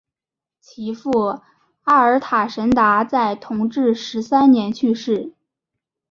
[0.59, 1.11] 其父
[1.83, 5.31] 阿尔塔什达在同治十三年去世。